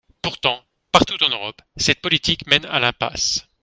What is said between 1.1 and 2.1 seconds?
en Europe, cette